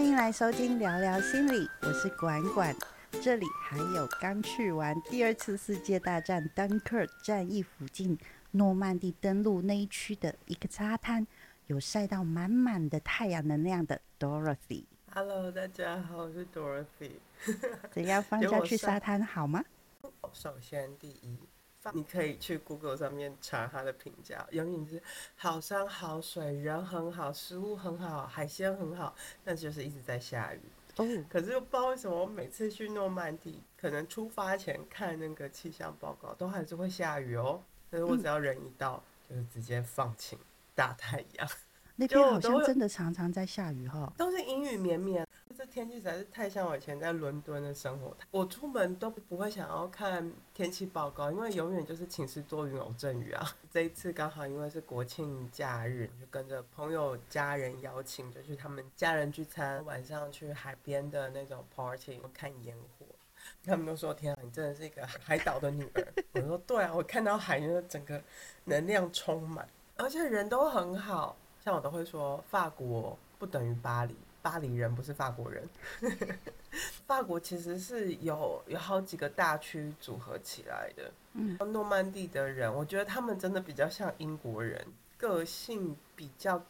[0.00, 2.74] 欢迎来收听聊聊心理，我是管管。
[3.20, 8.18] 这里还有刚去完第二次世界大战丹克战役附近
[8.52, 11.26] 诺曼底登陆那一区的一个沙滩，
[11.66, 14.84] 有晒到满满的太阳能量的 Dorothy。
[15.12, 17.10] Hello，大家好，我是 Dorothy。
[17.92, 19.62] 怎样放假去沙滩好吗？
[20.32, 21.36] 首先，第一，
[21.92, 25.02] 你可以去 Google 上面查它的评价，永远是
[25.34, 30.60] 好山好水，人很好，食物很好，海鲜很好，但是就是一直在下雨。
[30.96, 37.62] 哦，可是又不知道为什么，我每次去诺曼底，可能出发前看那个气象报告，都还是会下雨哦。
[37.88, 40.38] 但是我只要人一到，就是直接放晴
[40.74, 41.48] 大太阳，
[41.96, 44.12] 那边好像真的常常在下雨哈。
[44.16, 45.26] 都是阴雨绵绵。
[45.70, 48.14] 天气实在是太像我以前在伦敦的生活。
[48.30, 53.56] 我出门都不会想要看天气报告，因为永远就是晴时多云偶阵雨啊。
[53.72, 63.06] 这一次刚好因为是国庆假日，就跟着朋友家人邀请，就去他们家人聚餐，晚上去海边的那种 party 看烟火。
[63.64, 68.22] 他们都说：“天啊，你真的是一个海岛的女儿。”我说：“对啊，我看到海，就是整个
[68.64, 71.36] 能量充满，而且人都很好。
[71.64, 75.68] 像我都会说，法国不等于巴黎。”巴黎人不是法国人，
[77.06, 81.10] 法国其实是有有好几个大区组合起来的。
[81.34, 84.84] 嗯，诺曼底的人，我觉得他们真的比较像英国人，
[85.16, 86.60] 个性比较，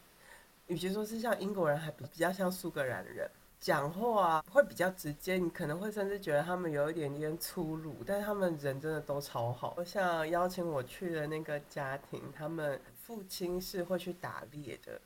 [0.67, 9.83] 与其说是像英国人，还比比较像苏格兰人，讲话啊会比较直接，你可能会甚至觉得他们有一点点粗鲁，但是他们人真的都超好。
[9.85, 15.01] 像邀请我去的那个家庭，他们父亲是会去打猎的。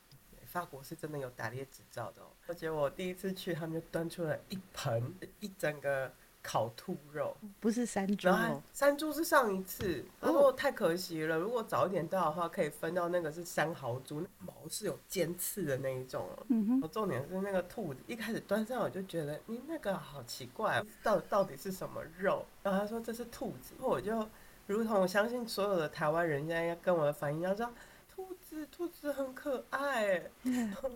[0.55, 6.09] 法国是真的有打猎执照的哦，而且我第一次去，他们就端出了一盆一整个
[6.41, 16.45] 烤兔肉，不是山猪哦，山猪是上一次，他说太可惜了，如果早一点到的话，可以分到那个是山豪猪，毛是有尖刺的那一种哦。
[16.47, 22.45] 嗯哼，重点是那个兔子，一开始端上我就觉得，你那个好奇怪，到到底是什么肉？
[22.63, 24.25] 然后他说这是兔子，我就
[24.67, 27.69] 如同我相信所有的台湾人现在要跟我的反应要知道。
[28.15, 30.31] 兔子，兔子很可爱。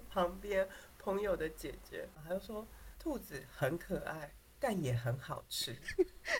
[0.09, 0.65] 旁边
[0.97, 2.65] 朋友的姐姐，她就说
[2.97, 5.75] 兔子很可爱，但也很好吃。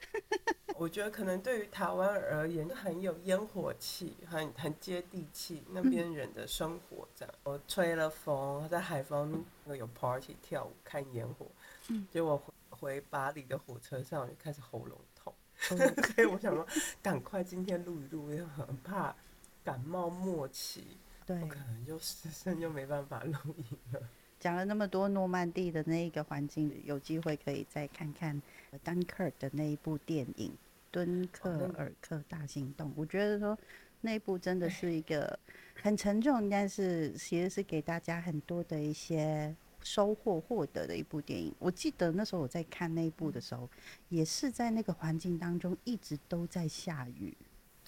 [0.78, 7.36] 我觉得可能对于台湾而言，很有烟火气，很很接地气，那边人的生活这样。
[7.44, 11.46] 我吹了风，在海风有 party 跳舞看烟火。
[12.10, 16.66] 结果回回巴黎的火车上，我就开始喉咙痛， 所以我想说，
[17.04, 19.14] 赶快今天录一录，因为很怕。
[19.72, 20.84] 感冒末期，
[21.26, 24.02] 对，可能就 失声就没办法录音了。
[24.40, 28.42] 讲了那么多诺曼底的那一个环境，有机会可以再看看
[28.84, 30.50] 丹克尔的那一部电影
[30.92, 32.90] 《敦刻尔克大行动》。
[32.96, 33.58] 我觉得说
[34.00, 35.38] 那一部真的是一个
[35.82, 39.54] 很沉重，但是其实是给大家很多的一些
[39.84, 41.54] 收获获得的一部电影。
[41.60, 43.70] 我记得那时候我在看那一部的时候，
[44.08, 47.36] 也是在那个环境当中一直都在下雨。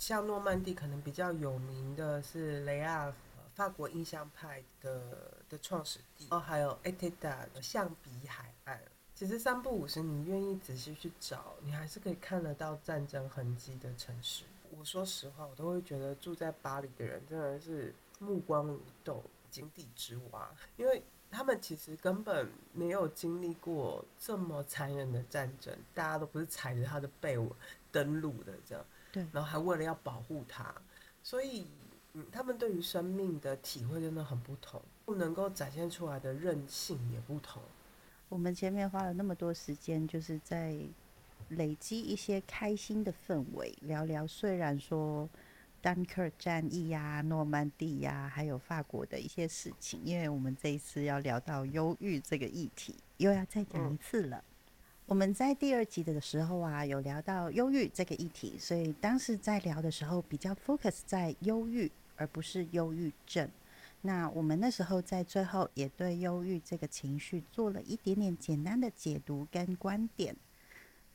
[0.02, 3.14] 像诺曼底可能比较有名的是雷亚，
[3.54, 8.82] 法国印象派的的创始地，哦还有 Etna 象鼻海岸。
[9.14, 14.44] 其实三不五时，你愿意仔细去找，你还是可以看得到战争痕迹的城市。
[14.76, 27.56] 我说实话，我都会觉得住在巴黎的人真的是目光如豆，井底之蛙，因为他们其实根本没有经历过这么残忍的战争，大家都不是踩着他的背我
[27.92, 28.84] 登陆的这样。
[29.12, 30.74] 对，然后还为了要保护它，
[31.22, 31.68] 所以，
[32.14, 37.62] 嗯，他们对于生命的体会真的很不同，不能够展现出来的韧性也不同。
[38.30, 40.78] 我们前面花了那么多时间，就是在
[41.50, 45.30] 累积一些开心的氛围，聊聊虽然说
[45.82, 54.42] 丹克尔战役呀、诺曼底呀，还有法国的一些事情，因为我们这一次要聊到忧郁这个议题，又要再讲一次了。
[55.12, 63.46] 我们在第二集的时候啊，有聊到忧郁这个议题，所以当时在聊的时候比较 focus 在忧郁，而不是忧郁症。
[64.04, 70.34] 那我们那时候在最后也对忧郁这个情绪做了一点点简单的解读跟观点。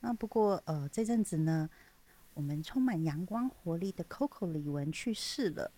[0.00, 1.70] 那不过呃这阵子呢，
[2.34, 5.72] 我们充满阳光活力的 Coco 李玟去世了，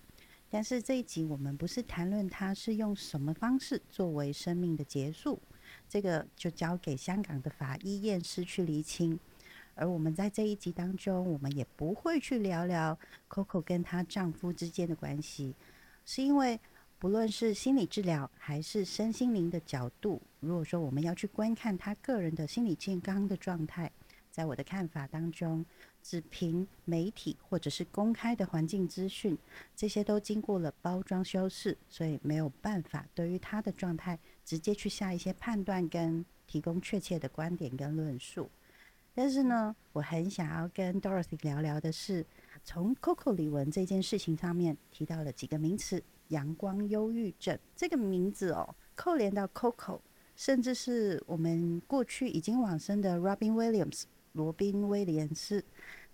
[0.51, 5.39] 但是这一集我们不是谈论他是用什么方式作为生命的结束。
[5.89, 9.19] 这个就交给香港的法医验尸去厘清，
[9.75, 12.99] 而我们在这一集当中，我们也不会去聊聊
[13.29, 15.55] Coco 跟她丈夫之间的关系，
[16.05, 16.61] 是因为
[16.99, 23.91] 不论是心理治疗还是身心灵的角度，如果说我们要去观看她个人的心理健康的状态，
[24.31, 25.65] 在我的看法当中，
[26.09, 29.37] 只凭媒体或者是公开的环境资讯，
[29.77, 38.49] 这些都经过了包装修饰，所以没有办法对于他的状态直接去下一些判断跟提供确切的观点跟论述。
[39.15, 42.25] 但是呢，我很想要跟 Dorothy 聊聊的是，
[42.65, 50.01] 从 Coco 李玟这件事情上面提到了几个名词，阳光忧郁症这个名字哦，扣连到 Coco。
[50.37, 55.65] 甚至是我们过去已经往生的 Robin Williams 罗宾威廉斯，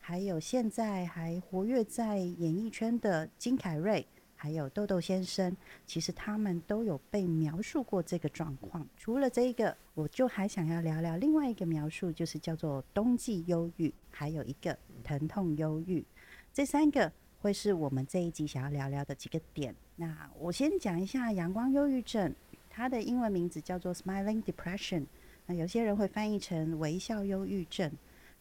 [0.06, 4.06] 还有现在还活跃在演艺圈的金凯瑞，
[4.36, 5.56] 还有豆豆先生，
[5.86, 8.86] 其实他们都有被描述过这个状况。
[8.98, 16.04] 除了这一个，我就还想要聊聊另外一个描述，就是叫做冬季忧郁，还有一个疼痛忧郁。
[16.52, 17.10] 这三个
[17.40, 19.74] 会是我们这一集想要聊聊的几个点。
[19.96, 22.34] 那我先讲一下阳光忧郁症。
[22.68, 25.06] 它的英文名字叫做 Smiling Depression，
[25.46, 27.90] 那有些人会翻译成微笑忧郁症。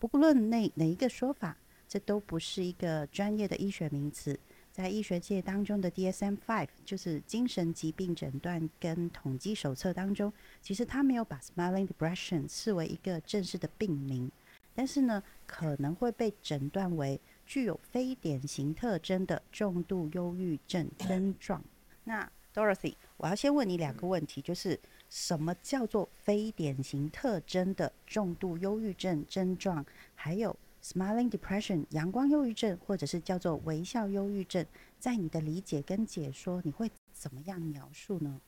[0.08, 1.58] 不论哪哪一个说法，
[1.88, 4.38] 这都不是一个专业的医学名词。
[4.72, 14.32] 在医学界当中的 DSM-5 就是精神疾病诊断跟统计手册当中，其实它没有把 Smiling Depression 视为一个正式的病名，
[14.74, 21.64] 但是呢，可能会被诊断为具有非典型特征的重度忧郁症症状。
[22.04, 24.80] 那 Dorothy，我要先问你两个问题，就是
[25.14, 29.86] 什么叫做非典型特征的重度忧郁症症状？
[30.16, 34.66] 还有 smiling depression 阳光忧郁症，或者是叫做微笑忧郁症，
[34.98, 38.42] 在你的理解跟解说，你会怎么样描述呢？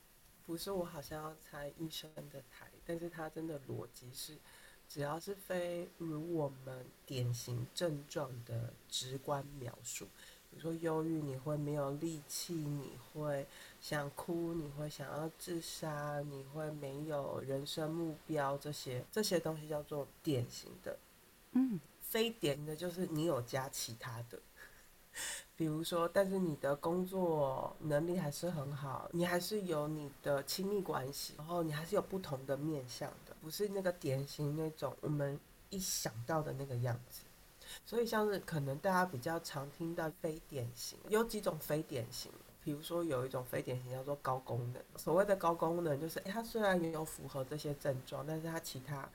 [0.44, 4.36] 不是我好像要猜医生的台，但是他真的逻辑是，
[4.90, 10.08] 只要是非如我们典型症状的直观描述。
[10.56, 13.46] 如说忧郁，你会没有力气，你会
[13.80, 20.98] 想哭，你会想要自杀，你会没有人生目标，这些这些东西叫做典型的。
[21.52, 24.40] 嗯，非典型的就是你有加其他的，
[25.56, 37.22] 比如说，但是你的工作能力还是很好，你还是有你的亲密关系，然后你还是有不同的面向的，不是那个典型那种我们一想到的那个样子。
[37.86, 42.32] 所以像是可能大家比较常听到非典型，有几种非典型，
[42.64, 44.82] 比如说有一种非典型叫做高功能。
[44.98, 49.10] 所谓的高功能就是，诶，它虽然也有符合这些症状，但是它其他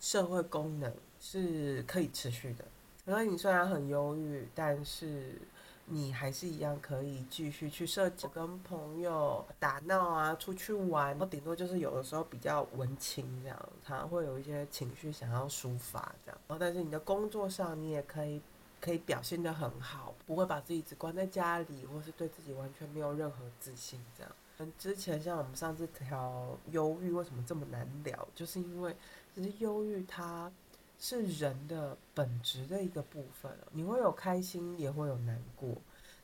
[0.00, 2.64] 社会功能是可以持续的。
[3.04, 5.40] 所以你虽然很忧郁，但是。
[5.88, 11.10] 你还是一样可以继续去社交，跟朋友打闹啊，出去玩。
[11.10, 16.40] 然后顶多就是有的时候比较文青这样，他会有一些情绪想要抒发这样。
[16.48, 18.40] 然后但是你的工作上，你也可以
[18.80, 24.32] 可以表现得很好，不会把自己只关在家里，或是对自己完全没有任何自信这样。
[24.58, 28.96] 嗯，之前像我们上次聊忧郁为什么这么难聊，就是因为
[29.34, 30.50] 其实忧郁它。
[30.98, 35.76] 是人的本质的一个部分你会有开心，也会有难过，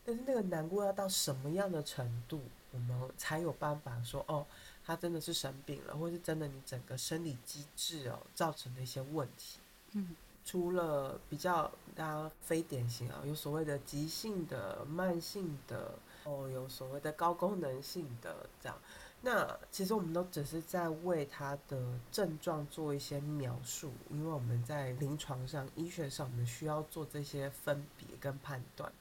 [0.05, 2.41] 但是那个难过要到什么样的程度，
[2.73, 4.47] 我们才有办法说哦，
[4.85, 9.59] 他真的是生病了，或是真的你整个生理机制哦造成的一些问题。
[9.93, 18.79] 嗯，除了比较大家非典型啊，有所谓的急性的、慢性的，哦，有所谓的高功能性的这样。
[19.25, 28.93] 那其实我们都只是在为他的症状做一些描述，因为我们在临床上、医学上，我们需要做这些分别跟判断。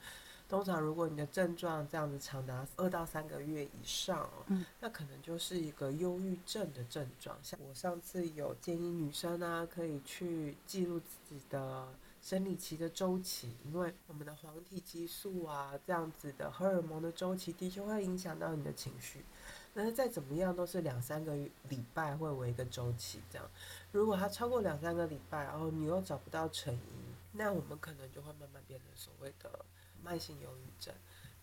[0.47, 7.35] 通常，如果你的症状这样子长达二到三个月以上，嗯，那可能就是一个忧郁症的症状。
[7.41, 11.87] 像我上次有建议女生啊，可以去记录自己的
[12.21, 19.25] 生理期的周期，因为我们的黄体激素啊这样子的荷尔蒙的周期，的确会影响到你的情绪。
[19.73, 21.33] 但是再怎么样都是两三个
[21.69, 23.49] 礼拜会为一个周期这样，
[23.93, 29.65] 如果它超过两三个礼拜，然后你又找不到成因，那我们可能就会慢慢变成所谓的
[30.03, 30.93] 慢性忧郁症。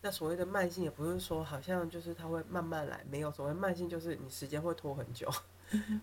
[0.01, 5.27] 那所谓的慢性也不是说好像就是它会慢慢来，没有所谓慢性就是你时间会拖很久。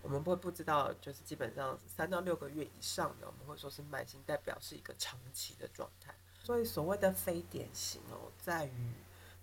[0.01, 6.13] 我们会不知道，就是基本上三到六个月以上的，我们会说是慢性，代表是一个长期的状态。
[6.43, 8.91] 所以所谓的非典型哦，在于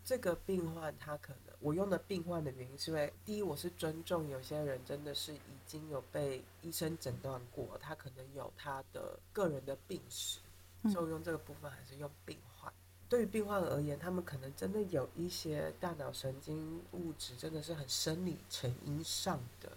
[0.05, 1.55] 这个病患他可能。
[1.61, 10.41] 我用的病患的原因是因为，第一，我是尊重有些人真的是已经有被医生诊断过，他可能有他的个人的病史，
[10.85, 12.71] 所以我用这个部分还是用病患。
[13.09, 19.73] 对于病患而言，他们可能真的有一些大脑神经物质真的是很生理成因上的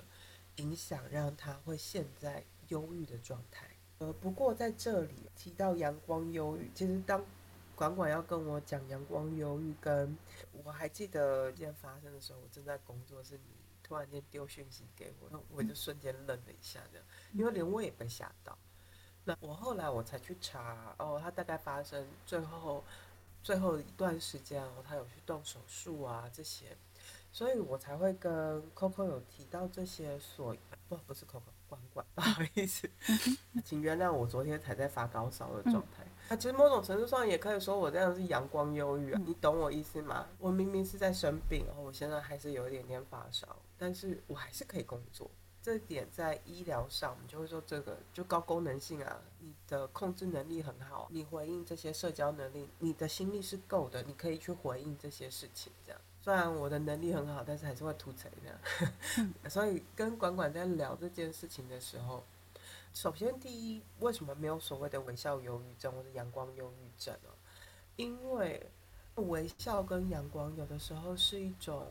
[0.58, 3.68] 影响，让他会陷在忧郁的状态。
[3.98, 7.26] 呃，不过在这里提到阳光忧郁，其实当。
[7.76, 10.18] 管管要跟我讲阳光忧郁，跟
[10.64, 13.44] 我还记得一件发生的时候，我正在工作，是你
[13.84, 18.58] 突然间丢讯息给我，那我就瞬间愣了一下，这样，因为连我也被吓到。
[19.24, 22.84] 那我后来我才去查，哦，他大概发生最后
[23.44, 26.76] 最后一段时间哦，他有去动手术啊这些，
[27.38, 30.56] 所以我才会跟 Coco 有提到这些所
[30.90, 32.90] 不不是 Coco 管管， 不好意思，
[33.64, 36.04] 请原谅我昨天才在发高烧的状态。
[36.30, 40.26] 啊，其实某种程度上也可以说我这样是阳光忧郁啊，你懂我意思吗？
[40.40, 45.30] 我明明是在生病，然后我现在还是有一点点发烧，但是我还是可以工作。
[45.62, 55.72] 这点在医疗上，我们就会说这个就高功能性啊，你的控制能力很好，你回应这些社交能力，你的心力是够的，你可以去回应这些事情。
[55.86, 59.34] 这样，虽然我的能力很好，但是还是会突成这样。
[59.50, 62.22] 所以跟管管在聊这件事情的时候，
[62.94, 67.30] 首先第一，为什么没有所谓的微笑忧郁症或者阳光忧郁症呢？
[67.96, 68.70] 因为
[69.16, 71.88] 微笑跟阳光有的时候是一种。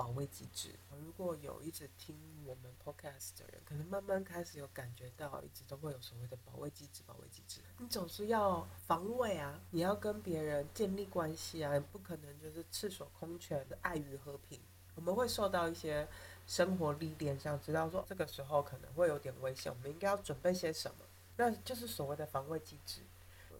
[0.00, 2.16] 保卫机制，如果有一直听
[2.46, 7.02] 我们 podcast 的人，可能慢慢开始有感觉到，一直都会有所谓的保卫机制。
[7.06, 14.58] 保卫机制，你总是要防卫啊，你要跟别人建立关系啊，不可能就是赤手空拳的爱与和平。
[14.94, 16.08] 我们会受到一些
[16.46, 21.04] 生活历练上，知道说这个时候可能会有点危险，我们应该要准备些什么？
[21.36, 23.02] 那就是所谓的防卫机制。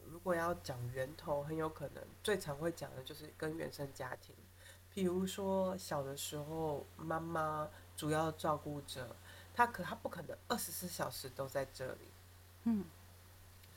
[0.07, 4.35] 如果要讲源头，很有可能最常会讲的就是跟原生家庭。
[5.01, 7.67] 比如说，小的时候，妈妈
[7.97, 9.17] 主要照顾者，
[9.55, 12.13] 她可她不可能二十四小时都在这里，
[12.65, 12.85] 嗯。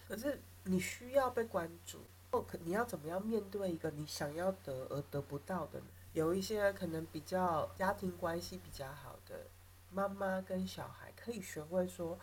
[0.06, 2.00] 可是你需要被关注，
[2.30, 5.82] 或可你要怎么样面对一个你想要得而得不到的？
[6.12, 9.48] 有一些可能比较家庭关系比较好的
[9.92, 12.20] 妈妈跟小孩，可以学会说，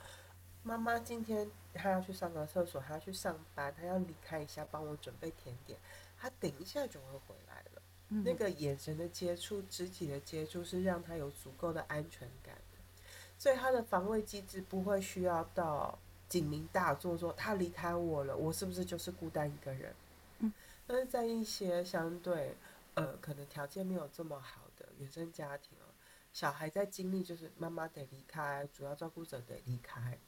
[0.62, 5.78] 妈妈今天她要去上个厕所，她要去上班，她要离开一下，帮我准备甜点，
[6.18, 7.69] 她等一下就会回来了。
[8.10, 13.02] 那个眼神的接触、肢体的接触是让他有足够的安全感的，
[13.38, 15.96] 所以他的防卫机制不会需要到
[16.28, 19.94] 警铃大作，说他离开我了，我是不是就是孤单一个人？
[20.40, 20.52] 嗯，
[20.86, 22.56] 但是在一些相对
[22.94, 25.86] 呃可能条件没有这么好的原生家庭哦，
[26.32, 30.18] 小孩在经历就是妈妈得离开，主要照顾者得离开，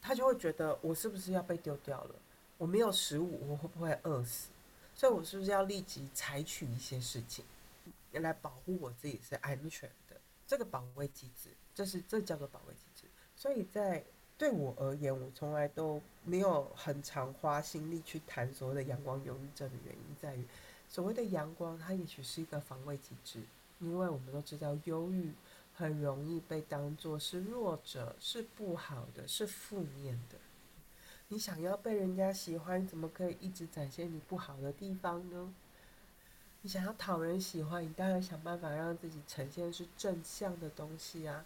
[0.00, 2.14] 他就会觉得我是不是要被丢掉了？
[2.58, 4.48] 我没有食物，我会不会饿死？
[4.96, 7.44] 所以，我是不是要立即采取一些事情，
[8.12, 10.16] 来保护我自己是安全的？
[10.46, 13.06] 这个保卫机制，这是这叫做保卫机制。
[13.36, 14.02] 所以在
[14.38, 20.46] 对我而言，我从来都没有很常花心力去谈所谓的阳光忧郁症的原因，在于
[20.88, 23.42] 所谓的阳光，它也许是一个防卫机制，
[23.80, 25.34] 因为我们都知道，忧郁
[25.74, 30.38] 很容易被当作是弱者，是不好的，是负面的。
[31.28, 35.52] 你想要被人家喜欢，怎么可以一直展现你不好的地方呢？
[36.62, 41.44] 你想要讨人喜欢，你当然想办法让自己呈现是正向的东西啊。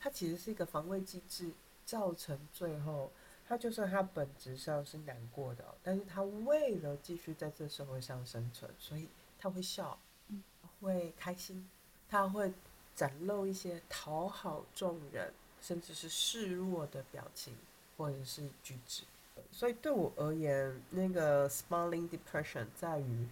[0.00, 1.52] 它其实是一个防卫机制，
[1.84, 3.12] 造成最后，
[3.46, 9.96] 他就算他本质上是难过的，但是他为了继续在这社会上生存，所以他会笑，
[10.80, 11.68] 会开心，
[12.08, 12.52] 他会
[12.96, 17.54] 展露一些讨好众人，甚至是示弱的表情。
[18.00, 19.02] 或者是举止，
[19.52, 23.28] 所以对我而言，那个 smiling depression 在于，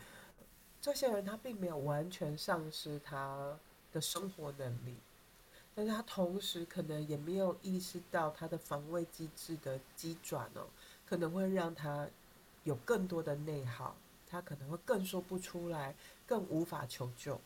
[0.78, 3.58] 这些人他并没有完全丧失他
[3.94, 4.94] 的生活能力，
[5.74, 10.66] 但是他同时可能也没有意识到他的防卫机制的机转哦，
[11.08, 12.06] 可能会让他
[12.64, 13.96] 有更多的内耗，
[14.28, 15.94] 他可能会更说不出来，
[16.26, 17.40] 更无法求救。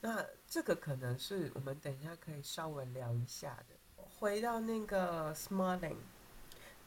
[0.00, 4.02] 那这个可能是我们等一下可以稍微聊一下的。
[4.18, 5.96] 回到那个 smiling。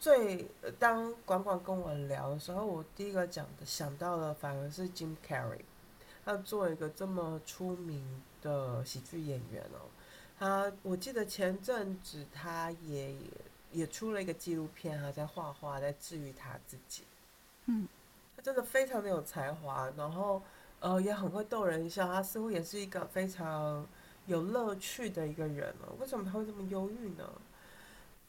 [0.02, 5.62] 最当管管跟我聊的时候，我第一个讲的想到的反而是 Jim Carrey，
[6.26, 8.04] 他做一个这么出名
[8.42, 9.86] 的喜剧演员哦，
[10.40, 13.16] 他我记得前阵子他也
[13.72, 17.04] 也出了一个纪录片，他在画画，在治愈他自己。
[17.68, 17.88] 嗯，
[18.36, 20.42] 他真的非常的有才华，然后
[20.80, 23.88] 呃也很会逗人笑，他似乎也是一个非常
[24.26, 25.94] 有乐趣的一个人哦。
[26.00, 27.32] 为什么他会这么忧郁呢？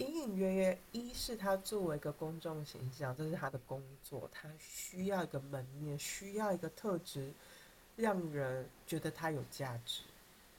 [0.02, 7.32] 隐隐约约，一是他作为一个公众形象，这是他的工作，他需要一个门面，需要一个特质，
[7.94, 10.02] 让人觉得他有价值，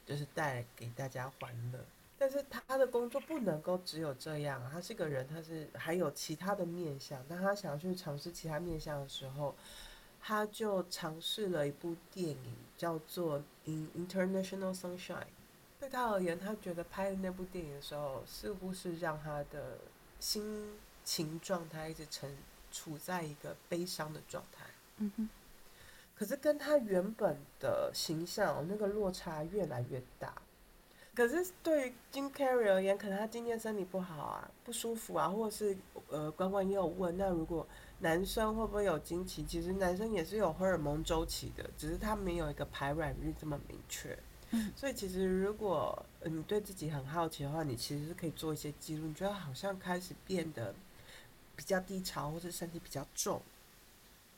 [0.06, 1.78] 就是带给大家欢乐。
[2.16, 7.22] 但是他的工作不能够只有这样，他是个人，他是还有其他的面相。
[7.28, 9.54] 当他想要去尝试其他面相的时候，
[10.22, 15.16] 他就尝试了一部电影，叫做《In International Sunshine》。
[15.84, 19.76] 对他而言，他觉得拍的那部电影的时候，似乎是让他的
[20.18, 22.34] 心情状态一直呈
[22.72, 24.64] 处在一个悲伤的状态。
[24.96, 25.28] 嗯哼。
[26.16, 30.32] 可是跟他原本的形象那个落差越来越大，
[31.14, 35.76] 可是对于 Jim Carrey 而言，可能他今天身体不好啊，不舒服啊，或者是
[36.08, 37.66] 呃，关关也有问，那如果
[37.98, 39.44] 男生会不会有经期？
[39.44, 44.18] 其实男生也是有荷尔蒙周期的，只是他没有一个排卵日这么明确。
[44.54, 50.74] 嗯所以其实如果呃你对自己很好奇的话，你其实是可以做一些记录，你觉得好像开始变得
[51.56, 53.42] 比较低潮，或是身体比较重。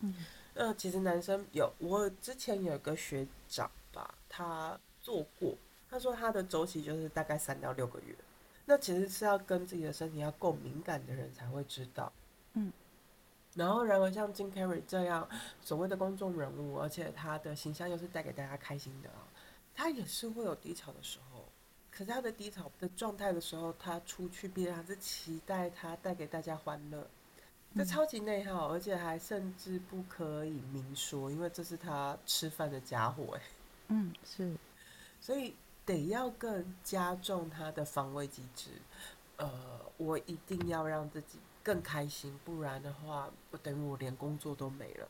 [0.01, 0.15] 嗯
[0.55, 5.55] 那其实男生有，我之前有一个学长吧，他做过，
[5.91, 8.15] 他说他的周期就是大概三到六个月。
[8.65, 12.11] 那其实是要跟自己的身体要够敏感的人才会知道。
[12.55, 12.73] 嗯。
[13.55, 15.29] 然后，然而像金 Carrey 这样
[15.63, 19.26] 所谓的公众人物，而且他的形象又是带给大家开心的啊，
[19.77, 21.45] 他也是会有低潮的时候。
[21.91, 27.07] 可是他的低潮的状态的时候，他出去，别人还是期待他带给大家欢乐。
[27.75, 33.43] 这嗯超级内耗，而且还甚至不可以明说，因为这是他吃饭的家伙哎，
[33.89, 34.57] 嗯，是，
[35.21, 35.55] 所以
[35.85, 38.71] 得要更加重他的防卫机制。
[39.37, 39.51] 呃，
[39.99, 45.09] 我一定要让自己更开心，不然的话，我等于我连工作都没了。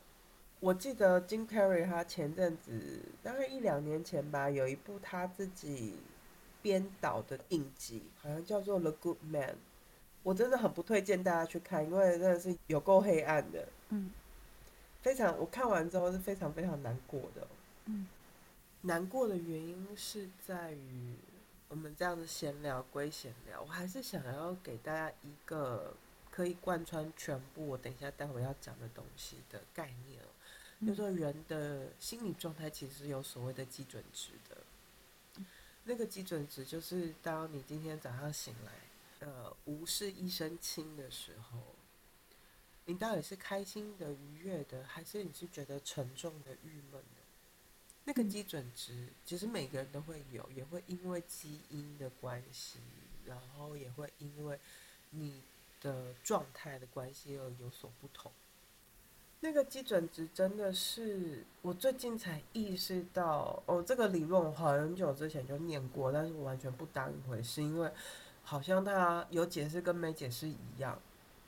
[0.60, 5.96] 我记得金 Carrey 他前阵子大概一两年前吧，有一部他自己
[6.62, 9.50] 编导的影集，好像叫做《The Good Man》。
[10.22, 14.10] 我真的很不推荐大家去看，因为真的是有够黑暗的，嗯
[15.02, 17.46] 非常我看完之后是非常非常难过的。
[17.84, 18.08] 嗯
[18.80, 21.14] 难过的原因是在于
[21.68, 25.94] 我们这样的闲聊归闲聊，我还是想要给大家一个
[26.30, 30.20] 可以贯穿全部我等一下待会要讲的东西的概念
[30.86, 34.56] 就是说人的心理状态其实是有所谓的基准值的。
[35.82, 38.72] 那个基准值就是当你今天早上醒来，
[39.26, 41.58] 呃，无事一身轻的时候，
[42.84, 47.22] 你到底是开心的、愉悦的，还是你是觉得沉重的、郁闷的？
[48.04, 52.78] 那个嗯基准值，其实每个人都会有，也会因为基因的关系，
[53.24, 54.56] 然后也会因为
[55.10, 55.42] 你
[55.80, 58.30] 的状态的关系而有所不同。
[59.46, 67.88] 那个基准值真的是我最近才意识到，哦，这个理论我很久之前就念过，但是我完全不当一回事，因为
[68.42, 70.98] 好像它有解释跟没解释一样。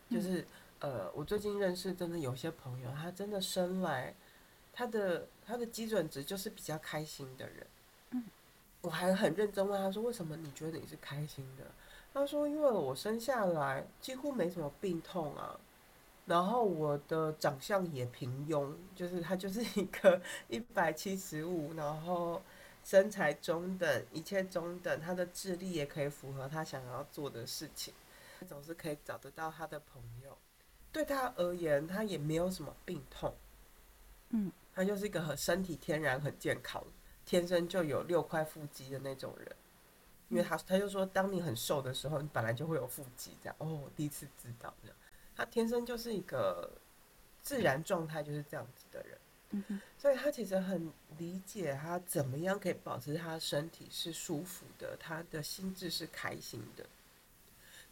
[0.09, 0.47] 就是
[0.79, 4.15] 呃，我最近认识真的有些朋友，他真的生来
[4.73, 7.67] 他的他的基准值就是比较开心的人。
[8.13, 8.23] 嗯，
[8.81, 11.65] 我还很认真问他说：“为什么你觉得你是开心的？”
[12.15, 15.59] 他说：“因为我生下来几乎没什么病痛啊，
[16.29, 22.43] 然后我的长相也平庸，就是他就是一个 一百七十五，然后
[22.85, 27.95] 身材中等，一切中等，他的智力也可以符合他想要做的事情，
[28.47, 30.37] 总是可以找得到他的朋友。
[30.93, 33.35] 对他而言，他也没有什么病痛，
[34.29, 36.85] 嗯，他就是一个很身体天然很健康，
[37.25, 39.57] 天生就有六块腹肌的那种人。
[40.29, 44.97] 因为他他就说，当你很瘦的时候，你本来就会有腹肌，这样哦，我第一次知道这样。
[45.39, 46.69] 他天生就是一个
[47.41, 49.19] 自然状态就是这样子的人，
[49.51, 56.85] 嗯所以他其实很理解他怎么样可以保持他身体是舒服的，他的心智是开心的，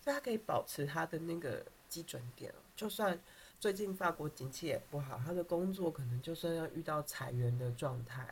[0.01, 2.57] 所以他可以保持他的那个基准点哦。
[2.75, 3.17] 就算
[3.61, 8.29] 最近法国景气也不好，他的工作可能就算要遇到裁员的状态，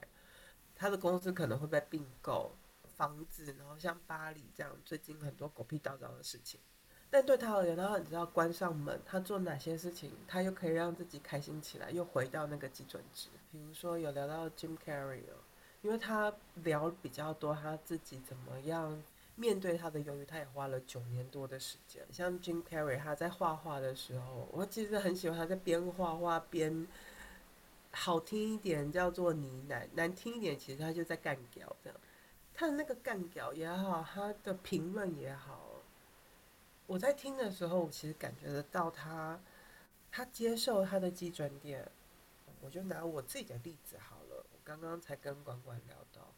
[0.75, 2.51] 他的公司可能会被并购，
[2.97, 6.59] 房子，然后像巴黎这样最近很多狗屁倒灶的事情。
[7.15, 13.29] 但对他而言，他你知道关上门，他做哪些事情，他又可以让自己开心起来，又回到那个基准值。
[13.53, 15.39] 比如说有聊到 Jim Carrey 哦，
[15.83, 19.01] 因为他聊比较多他自己怎么样
[19.37, 22.03] 面对他的忧郁，他也花了九年多的时间。
[22.11, 26.85] 像 Jim Carrey 他在画画的时候，我其实很喜欢他在边画画边，
[27.93, 31.97] 好听一点叫做呢喃，难听一点其实他就在干屌这样。
[32.53, 35.64] 他的那个干屌也好，他的评论也好。
[36.87, 39.41] 我在听的时候，我其实感觉得到他，
[40.11, 41.91] 他接受他的基准点。
[42.61, 46.35] 我就拿我自己的例子好了，我刚刚才跟管管聊到，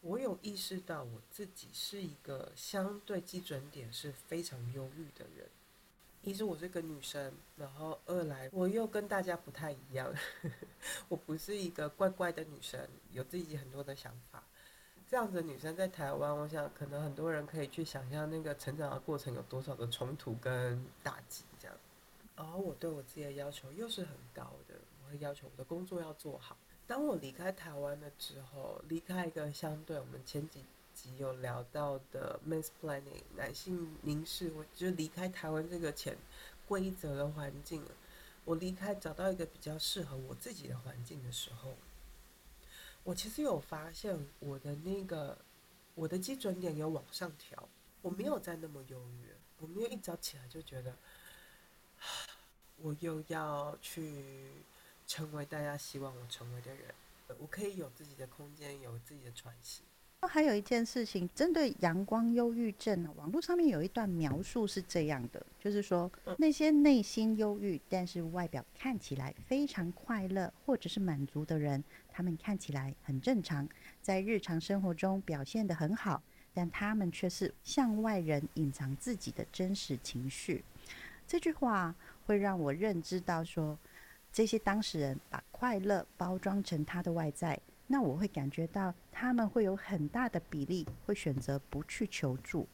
[0.00, 5.48] 我有意识到我自己是一个相对基准点是非常忧郁的人。
[6.22, 10.12] 一是我是个女生，然后二来我又跟大家不太一样，
[11.08, 14.42] 我不是一个怪怪的女生，有自己很多的想法。
[15.08, 21.76] 这样子女生在台湾，我想可能很多人可以去想象那个成长的过程有多少的冲突跟打击这样。
[22.36, 26.56] 然后我对我自己的要求又是很高的，我会要求我的工作要做好。
[26.88, 36.16] 当我离开台湾了之后，离开一个相对我们前几集有聊到的 mansplaining 男性凝视，我就离开台湾这个潜
[36.66, 37.82] 规则的环境。
[38.44, 41.74] 我离开找到一个比较适合我自己的环境的时候，
[43.06, 45.38] 我其实有发现我的那个
[45.94, 47.68] 我的基准点有往上调，
[48.02, 50.92] 我没有再那么忧郁，我没有一早起来就觉得，
[52.82, 54.50] 我又要去
[55.06, 56.92] 成为大家希望我成为的人，
[57.38, 59.82] 我可以有自己的空间，有自己的喘息。
[60.26, 73.68] 还有一件事情，针对阳光忧郁症呢，网络上面有一段描述是这样的，就是说那些内心忧郁，但是外表看起来非常快乐或者是满足的人，他们看起来很正常，
[74.02, 80.64] 在日常生活中表现得很好，但他们却是向外人隐藏自己的真实情绪。
[81.26, 81.94] 这句话
[82.26, 83.78] 会让我认知到说，
[84.32, 87.58] 这些当事人把快乐包装成他的外在。
[87.88, 92.66] 那我会感觉到他们会有很大的比例会选择不去求助，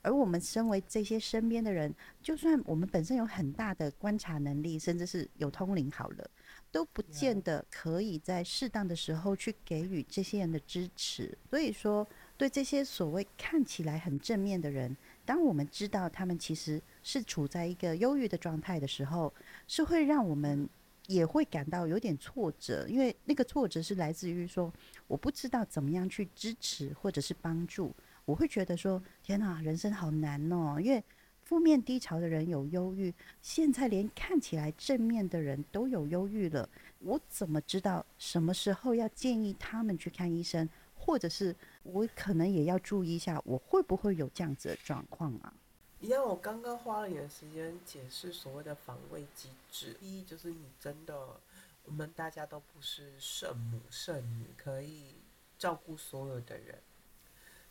[0.00, 6.30] 而我们身为这些身边的人，就算我们本身有很大的观察能力，甚至是有通灵好了，
[6.72, 11.36] 都不见得可以在适当的时候去给予这些人的支持。
[11.50, 12.06] 所以说，
[12.38, 14.96] 对这些所谓看起来很正面的人，
[15.26, 19.32] 当我们知道他们其实是处在一个忧郁的状态的时候，
[19.68, 20.66] 是会让我们。
[21.06, 24.72] 也会感到有点挫折，因为那个挫折是来自于说，
[25.06, 27.94] 我不知道怎么样去支持或者是帮助。
[28.24, 30.80] 我会觉得说，天哪，人生好难哦！
[30.80, 31.04] 因为
[31.42, 33.12] 负面低潮的人有忧郁，
[33.42, 36.66] 现在连看起来正面的人都有忧郁了。
[37.00, 45.52] 我怎么知道什么时候要建议他们去看医生，或者是我可能也要注意一下，我会不会有这样子的状况啊？
[46.04, 49.94] 一样，我刚刚花了点时间解释所谓的防卫机制。
[49.94, 51.40] 第一，就是你真的，
[51.86, 55.14] 我们大家都不是圣母圣女，可以
[55.58, 56.78] 照顾所有的人。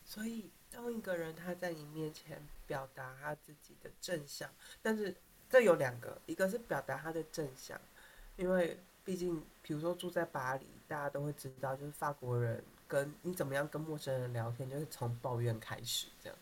[0.04, 4.50] 所以，当一个人他在你面前表达他自己的正向，
[4.82, 5.14] 但是
[5.48, 7.80] 这有两个，一个是表达他的正向，
[8.34, 16.36] 因为毕竟，比如说住在巴黎，大家都会知道，就是法国人跟你怎么样跟陌生人聊天，就是从抱怨开始这样。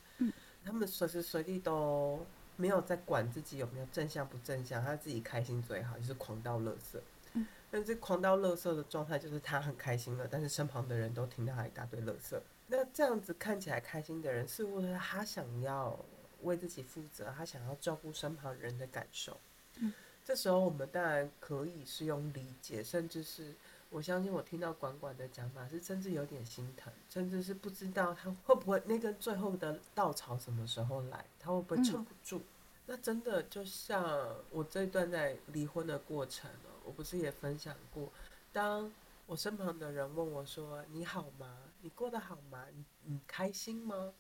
[0.64, 2.25] 他们随时随地都
[2.57, 7.03] 没有在管自己有没有正向不正向，他自己开心最好，就是狂到乐色。
[7.35, 12.42] 嗯，但是狂到乐色的状态就是他很开心了，但是身旁的人都听到他一大堆乐色。
[12.68, 15.98] 那这样子看起来开心的人，似乎是他想要
[16.42, 19.38] 为自己负责，他想要照顾身旁人的感受。
[19.79, 19.92] 嗯，
[20.25, 23.55] 这时候我们当然可以是用理解，甚至是。
[23.92, 32.40] 我相信我听到管管的讲法是，甚至有点心疼，甚至是不知道他会不会那个最后的稻草什么时候来，他会不会撑不住？
[32.87, 34.02] 那真的就像
[34.50, 36.50] 我这段在离婚的过程
[36.85, 38.11] 我不是也分享过，
[38.50, 38.90] 当
[39.26, 41.59] 我身旁的人问我说：“你好吗？
[41.83, 42.64] 你过得好吗？
[42.74, 44.14] 你你开心吗？”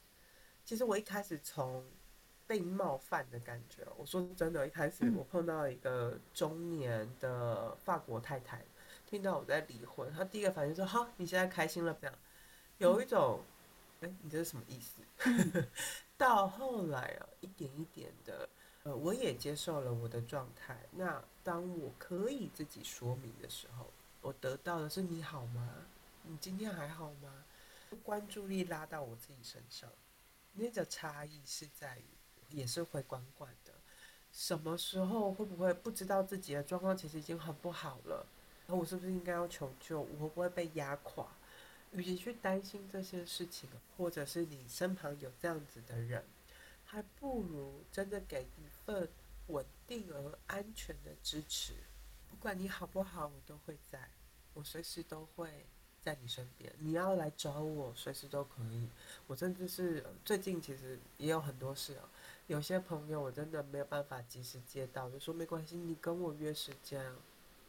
[0.64, 1.82] 其实我一开始从
[2.46, 8.62] 被冒犯的感觉，我说真的，一开始我碰到一个中年的法国太太。
[9.12, 12.18] 听到我在离婚，他第一个反应说：“好，你现在开心了？”这样，
[12.78, 13.42] 有一种，
[14.00, 15.02] 哎，你这是什么意思？
[16.16, 18.48] 到后来啊，一点一点的，
[18.84, 20.78] 呃，我也接受了我的状态。
[20.92, 25.68] 那当我可以自己说明的时候，我得到的是“你好吗？
[26.22, 27.44] 你今天还好吗？”
[28.02, 29.90] 关注力拉到我自己身上，
[30.54, 32.04] 那个差异是在于，
[32.48, 33.74] 也是会管管的。
[34.32, 38.26] 什么时候会不会不知道自己的状况，其实已经很不好了？
[38.66, 40.00] 那我是不是应该要求救？
[40.00, 41.26] 我会不会被压垮？
[41.92, 46.24] 与其去担心这些事情，或者是你身旁有这样子的人，
[46.86, 49.06] 还不如真的给一份
[49.48, 51.74] 稳定而安全的支持。
[52.30, 54.08] 不管你好不好，我都会在，
[54.54, 55.66] 我随时都会
[56.00, 56.72] 在你身边。
[56.78, 58.88] 你要来找我，随时都可以。
[59.26, 62.08] 我甚至是最近其实也有很多事哦，
[62.46, 67.04] 有些朋友我真的没有办法及时接到，就说没关系，你跟我约时间。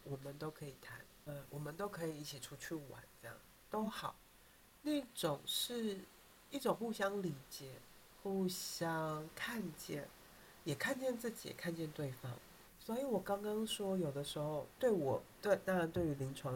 [0.04, 3.38] 我们都可以谈，呃，我们都可以一起出去玩，这样
[3.70, 4.16] 都好。
[4.82, 5.98] 那种是
[6.50, 7.72] 一种互相理解、
[8.22, 10.08] 互相看见，
[10.64, 12.32] 也看见自己，也看见对方。
[12.80, 16.54] 所以我刚刚说，有的时候对我，对，当然对于临床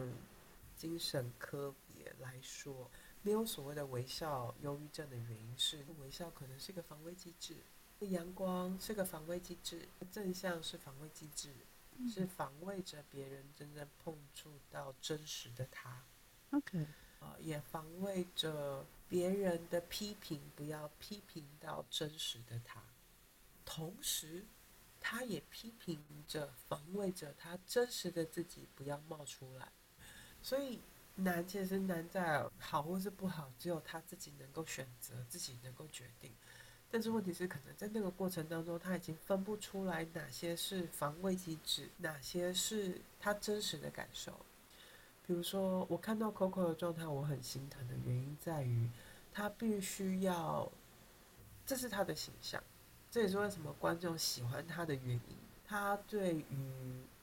[0.76, 2.90] 精神科别来说，
[3.22, 7.54] 没有所谓的微笑忧郁症的原因是，微笑可能是一个防卫机制，
[8.00, 11.50] 阳光是个防卫机制，正向是防卫机制。
[12.06, 16.04] 是防卫着别人真正碰触到真实的他
[16.50, 16.86] ，OK，
[17.20, 22.82] 啊，也防卫着别人的批评，不要批评到真实的他。
[23.64, 24.44] 同时，
[25.00, 29.72] 他也批评着、防卫着他真实的自己不要冒出来。
[30.42, 30.80] 所以
[31.16, 36.32] 难，其实难在好或是不好，只有他自己能够选择，自己能够决定。
[36.90, 44.32] 但是问题是，可能在那个过程当中，他已经分不出来哪些是防卫机制，哪些是他真实的感受。
[45.26, 48.88] 比如说，我看到 Coco 的状态，我很心疼的原因在于，
[49.30, 50.70] 他必须要，
[51.66, 52.62] 这是他的形象，
[53.10, 55.36] 这也是为什么观众喜欢他的原因。
[55.66, 56.44] 他对于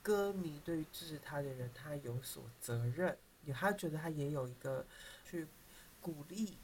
[0.04, 4.86] 歌迷，对于支持他的人，他有所责任，也他觉得他也有一个
[5.28, 5.48] 去
[6.00, 6.56] 鼓励、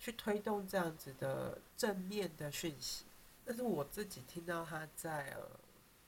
[0.00, 3.04] 去推动这样子的正面的讯息。
[3.44, 5.42] 但是我自己听到他在呃，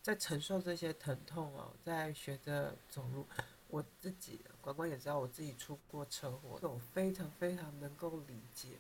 [0.03, 3.25] 在承受这些疼痛哦，在学着走路。
[3.69, 8.79] 我自己，关关也知道，我自己出过车祸，我非常非常能够理解。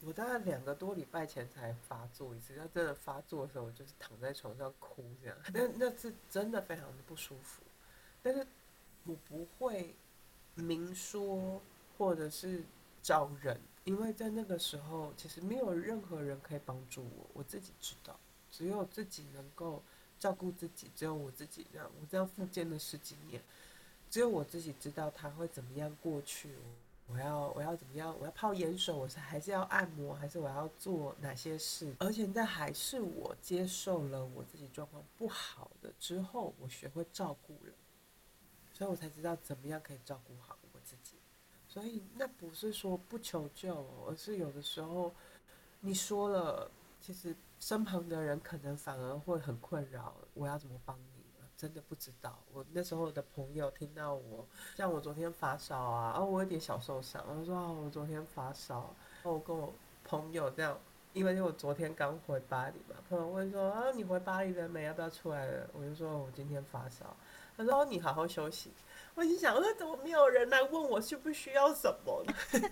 [0.00, 5.36] 我大概两个多礼拜前才发作一次，要真的发作的时候，我就是躺在床上哭这样。
[5.52, 7.62] 那那是真的非常的不舒服，
[8.22, 8.46] 但是
[9.02, 9.92] 我不会
[10.54, 11.60] 明说
[11.96, 12.62] 或者是
[13.02, 18.20] 找人，因为在那个时候，其实没有任何人可以帮助我，我自己知道，
[18.50, 19.82] 只有自己能够
[20.20, 21.90] 照顾自己，只有我自己这样。
[21.98, 23.42] 我这样复健了十几年。
[24.10, 26.50] 只有我自己知道他会怎么样过去，
[27.06, 28.14] 我要我要怎么样？
[28.20, 31.96] 我要泡盐水，我是还是要按摩，还是我要做哪些事？
[31.98, 37.72] 而且在还是我接受了我自己状况不好的之后，我学会照顾人，
[38.74, 40.58] 所以我才知道怎么样可以照顾好。
[41.68, 45.14] 所以那不是说不求救，而是有的时候
[45.80, 50.14] 你说了，其实身旁的人可能反而会很困扰。
[50.34, 51.18] 我要怎么帮你？
[51.56, 59.72] 真的不知道，我那时候的朋友听到我，像我昨天发烧啊，啊，我有点小受伤，我说啊，我昨天发烧，我跟我
[60.04, 60.78] 朋友这样，
[61.12, 64.84] 因为我昨天刚回巴黎嘛，朋友问说啊，你回巴黎了没？
[64.84, 65.68] 要不要出来了？
[65.72, 67.16] 我就说我今天发烧，
[67.56, 68.70] 他说你好好休息。
[69.18, 72.32] 我心想，那，怎么没有人来问我需不需要什么呢？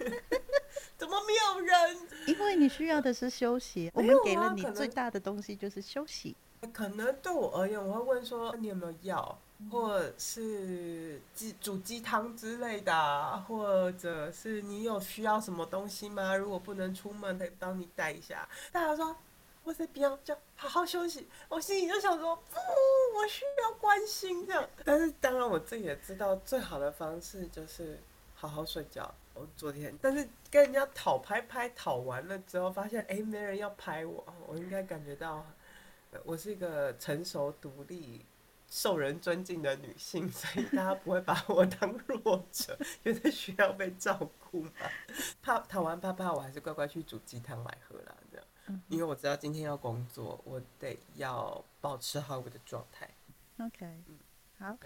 [0.97, 1.99] 怎么没有人？
[2.29, 6.37] 因为你需要的是休息，我们给了你最大的东西就是休息。
[6.73, 9.37] 可能对我而言，我会问说你有没有药，
[9.73, 16.37] 或者是鸡煮鸡汤之类的，或者是你有需要什么东西吗？
[16.37, 18.49] 如果不能出门，可以帮你带一下。
[18.71, 19.17] 大家说
[19.67, 22.57] 我在边就好好休息，我心里就想说不，
[23.19, 24.65] 我需要关心这样。
[24.85, 28.01] 但是当然我自己也知道，最好的方式就是
[28.37, 29.13] 好好睡觉。
[29.35, 35.45] 我昨天，但是跟人家讨拍拍讨完了之后，发现哎没人要拍我，我应该感觉到。
[36.25, 38.25] 我是一个成熟、独立、
[38.71, 44.71] 受人尊敬的女性，所以大家不会把我当弱者，觉得需要被照顾嘛。
[45.43, 48.47] 怕讨完怕怕，我还是乖乖去煮鸡汤来喝啦，这样。
[48.89, 53.09] 因为我知道今天要工作，我得要保持好我的状态。
[53.59, 54.19] OK，嗯，
[54.59, 54.77] 好，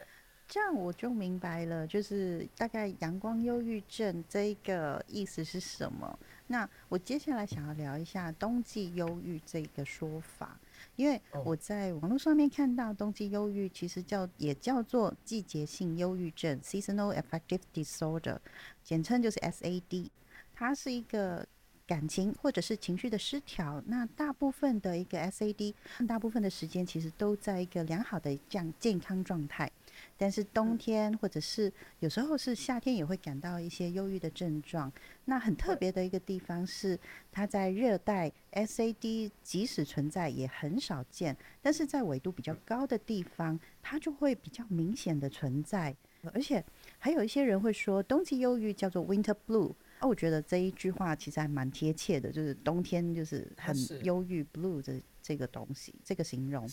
[0.46, 6.18] 这样我就明白了，就是大概阳光忧郁症这个意思是什么。
[6.46, 10.58] 那我接下来想要聊一下冬季忧郁这个说法。
[10.96, 18.38] 因为我在网络上面看到冬季忧郁，其实叫也叫做季节性忧郁症 （Seasonal Affective Disorder），
[18.82, 20.10] 简称就是 SAD。
[20.54, 21.46] 它是一个
[21.90, 23.82] 感情或者是情绪的失调。
[23.88, 25.74] 那大部分的一个 SAD，
[26.06, 29.68] 大部分的时间其实都在一个良好的这样健康状态。
[30.16, 34.90] 但是冬天或者是有时候是夏天也会感到一些忧郁的症状。
[35.24, 36.96] 那很特别的一个地方是，
[37.32, 45.96] 它在热带 SAD 即使存在也很少见，但是在纬度比较高的地方，它就会比较明显的存在。
[46.32, 46.64] 而且
[46.98, 49.72] 还有一些人会说，冬季忧郁叫做 Winter Blue。
[50.00, 56.68] 啊，我觉得这一句话其实还蛮贴切的，就是冬天就是很忧郁 Blue 的这个东西，这个形容。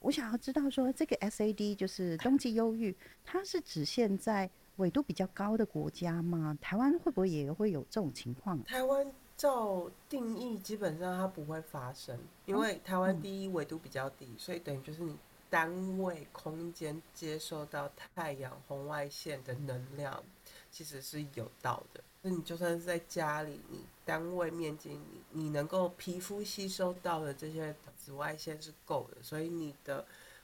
[0.00, 6.56] 我想要知道说，这个 SAD 就是冬季忧郁，它是指现在纬度比较高的国家吗？
[6.60, 8.62] 台湾会不会也会有这种情况？
[8.64, 15.16] 台湾照定义基本上它不会发生，因为台湾第一纬度比较低，所以等于就是你
[15.48, 20.22] 单位空间接受到太阳红外线的能量
[20.70, 22.02] 其实是有到的。
[22.26, 30.02] 那你就算是在家里，你单位面积，你你能够皮肤吸收到的这些紫外线是够的，所以你的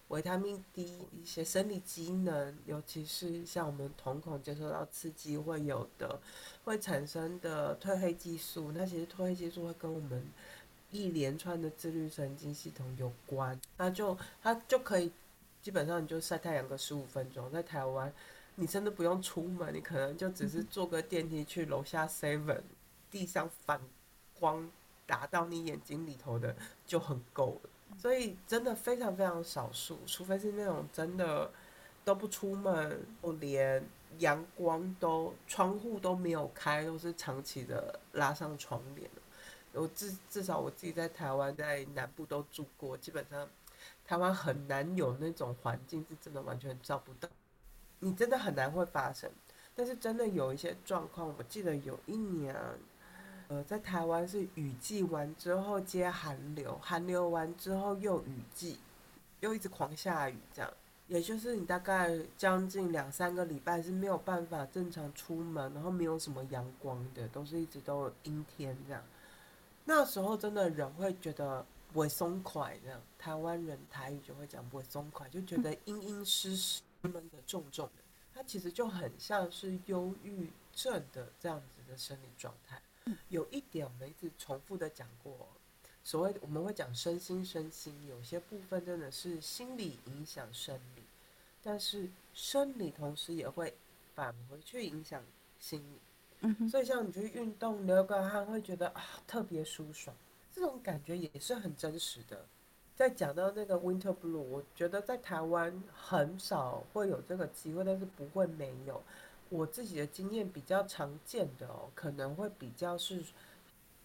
[0.08, 6.20] 维他命 D 一些生理机能，尤其是像我们瞳孔接受到刺激会有的，
[6.64, 10.22] 会产生的褪黑激素，那其实褪黑激素会跟我们
[10.90, 15.10] 一连串的自律神经系统有关，那就它就可以
[15.62, 18.12] 基本上你就晒太阳个十五分钟，在台湾。
[18.60, 22.60] 你真的不用出门，你可能就只是坐个电梯去楼下 Seven，
[23.10, 23.80] 地上反
[24.38, 24.70] 光
[25.06, 26.54] 打到你眼睛里头的
[26.86, 27.70] 就很够了。
[27.96, 31.50] 所以真的非常非常少数，除非是那种真的
[32.04, 33.82] 都不出门，我连
[34.18, 39.08] 阳光都窗户都没有开，都是长期的拉上窗帘
[39.72, 43.48] 我至至少我自己在台湾在南部都住过，基本上
[44.04, 47.26] 台湾很难有那种环境是真的完全照不到。
[48.00, 49.30] 你真的很难会发生，
[49.74, 52.56] 但是真的有一些状况，我记得有一年
[53.48, 58.78] 呃，在台湾是雨季完之后接寒流，寒流完之后又雨季，
[59.40, 60.72] 又一直狂下雨，这样，
[61.08, 69.02] 也就是你大概将近两三个礼拜是没有办法正常出门，然后没有什么阳光的，都是一直都阴天这样。
[69.84, 78.02] 那时候真的人会觉得不会松快，这样，台湾人台语就会讲不会松快，就觉得阴阴湿湿闷的重重的，
[78.34, 82.80] 它其实就很像是忧郁症的这样子的生理状态。
[83.28, 85.48] 有一点我们一直重复的讲过，
[86.04, 91.02] 所谓我们会讲身心身心，有些部分真的是心理影响生理，
[91.62, 93.74] 但是生理同时也会
[94.14, 95.22] 返回去影响
[95.58, 95.98] 心理。
[96.42, 100.14] 嗯所以像你去运动流个汗，会觉得啊特别舒爽，
[100.54, 102.46] 这种感觉也是很真实的。
[103.00, 109.02] 再讲到那个 Winter Blue，我觉得在台湾很少会有这个机会，但是不会没有。
[109.48, 113.24] 我自己的经验比较常见的哦，可能会比较是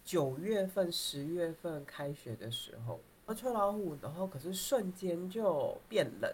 [0.06, 3.02] 九月份、十月份开学的时候，
[3.36, 6.34] 秋老虎，然后可是瞬间就变冷，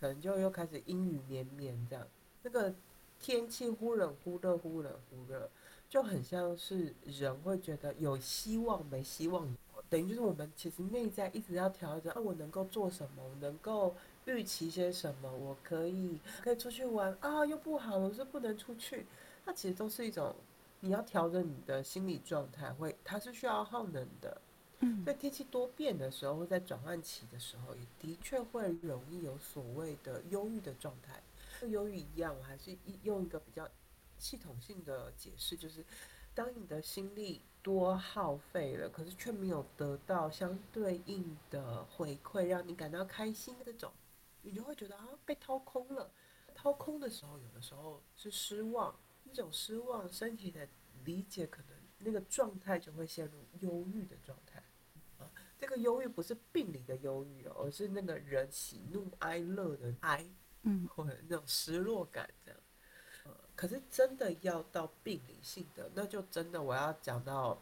[0.00, 2.04] 可能就又开始阴雨绵绵这样，
[2.42, 2.74] 那个
[3.20, 5.48] 天气忽冷忽热、忽冷忽热，
[5.88, 9.46] 就很像是人会觉得有希望没希望，
[9.92, 13.94] 等于就是我们其实内在一直要调整，啊，我能够做什么，我能够。
[14.24, 15.28] 预期些什么？
[15.28, 19.04] 我可以可以出去玩啊，又不好，我是不能出去。
[19.44, 20.32] 那其实都是一种
[20.78, 24.40] 你要调整你的心理状态，会它是需要耗能的。
[24.78, 31.20] 嗯，在天气多变的时候，或在转换期的时候，也的确会容易有所谓的忧郁的状态。
[31.60, 33.68] 跟忧郁一样，我还是一用一个比较
[34.18, 35.84] 系统性的解释，就是
[36.32, 43.92] 当你的心力多耗费了，可是却没有得到相对应的回馈，让你感到开心的这种。
[44.42, 46.10] 你就会觉得啊被掏空了，
[46.54, 50.68] 掏空的时候，有的时候是失望，那种失望，身体的
[51.04, 54.60] 理解可能那个状态就会陷入忧郁的状态。
[55.18, 60.28] 啊，这个忧郁不是病理的忧郁哦，而是那个人喜怒哀乐的哀，
[60.62, 62.60] 嗯，或者那种失落感这样。
[63.56, 67.58] 呃，可是真的要到病理性的，那就真的我要讲到。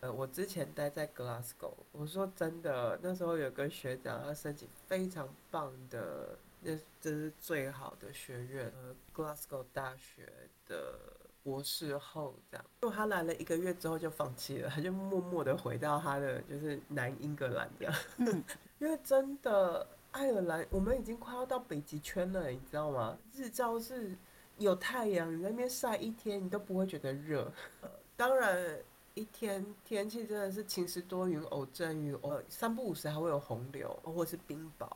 [0.00, 10.30] 呃，我之前待在 Glasgow，我说真的，那时候有个学长，他申请非常棒的，那这是最好的学院，呃，Glasgow 大学
[10.68, 10.98] 的
[11.42, 12.66] 博士后这样。
[12.82, 17.94] 因为他来了一个月之后就放弃了，他就默默的回到他的就是南英格兰这样。
[18.18, 18.44] 嗯，
[18.78, 23.16] 因为真的爱尔兰，我们已经快要到北极圈了，你知道吗？
[23.32, 24.14] 日照是
[24.58, 27.52] 有太阳，你在那边晒一天，你都不会觉得热。
[27.80, 28.78] 呃，当然。
[29.18, 34.86] 一天天气真的是晴时多云偶阵雨，呃，三不五时还会有洪流或者是冰雹，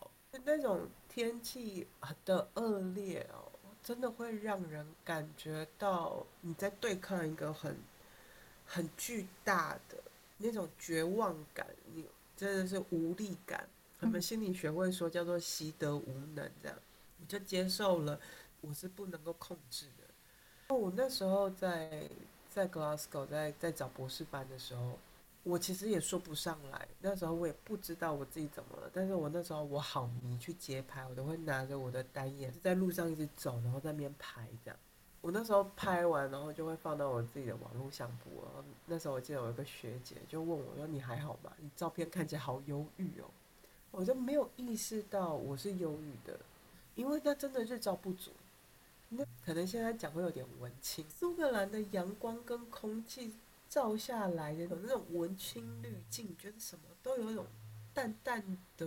[0.45, 1.87] 那种天气
[2.27, 3.51] 的恶劣哦，
[3.83, 7.75] 真的会让人感觉到你在对抗一个很
[8.67, 9.97] 很巨大的
[10.37, 12.05] 那种绝望感，你
[12.37, 13.67] 真的是无力感。
[14.01, 16.79] 我们心理学会说叫做习得无能，这样
[17.17, 18.21] 你就接受了，
[18.61, 20.75] 我是不能够控制的。
[20.75, 22.09] 我那时候在。
[22.53, 24.99] 在 Glasgow 在在找博士班的时候，
[25.45, 26.89] 我其实也说不上来。
[27.01, 34.77] 那时候我也不知道我自己怎么了，但是我那时候我好迷去街拍，我都会拿着我的单眼在路上一直走，然后在那边拍这样。
[35.21, 38.43] 我那时候拍完，然后就会放到我自己的网络相簿。
[38.85, 41.53] 那时候我记得有一个学姐就问我说：“你还好吗？
[41.59, 43.31] 你照片看起来好忧郁哦。”
[43.93, 46.37] 我就没有意识到我是忧郁的，
[46.97, 48.33] 因为那真的日照不足。
[49.11, 51.05] 那可能现在讲会有点文青。
[51.11, 53.35] 苏格兰的阳光跟空气
[53.69, 57.47] 照下来的有那种文青滤镜，觉得什么都有一种
[57.93, 58.41] 淡淡
[58.77, 58.87] 的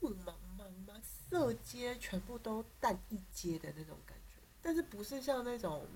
[0.00, 1.00] 雾茫茫吗？
[1.30, 5.86] 色阶全部都淡一阶的那种感觉，但是不是像那种，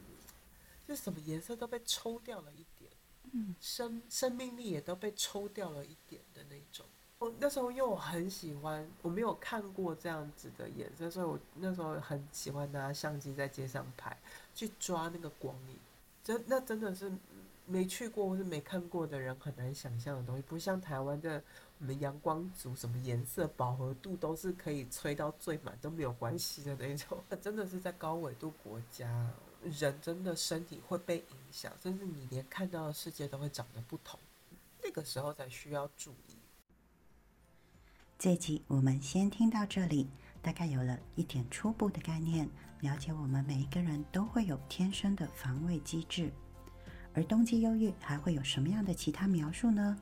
[0.87, 2.91] 就什么颜色都被抽掉了一点，
[3.33, 6.87] 嗯，生生命力也都被抽掉了一点的那种。
[7.19, 14.17] 我那时候因为我很喜欢，我没有看过这样子的颜色，所以我那时候很喜欢拿相机在街上拍，
[14.55, 15.77] 去抓那个光影。
[16.23, 17.11] 真那真的是
[17.67, 21.43] 没去过或是没看过的人很难想象的东西，不像台湾的
[21.81, 27.19] 我们阳光族，什么颜色饱和度都是可以吹到最满都没有关系的那种。
[27.43, 29.29] 真的是在高纬度国家，
[29.65, 34.21] 人真的身体会被影响，甚至你连看到的世界都会长得不同。
[34.81, 36.38] 那个时候才需要注意。
[38.19, 40.09] 这集我们先听到这里，
[40.43, 42.49] 大概有了一点初步的概念，
[42.81, 46.33] 了解我们每一个人都会有天生的防卫机制。
[47.15, 49.97] 而冬季忧郁还会有什么样的其他描述呢？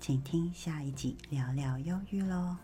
[0.00, 2.56] 请听下一集聊聊忧郁喽。